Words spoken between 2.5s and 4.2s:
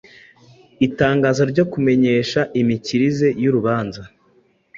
imikirize y’urubanza